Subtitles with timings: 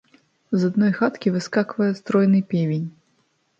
[0.61, 2.91] З адной хаткі выскаквае стройны певень.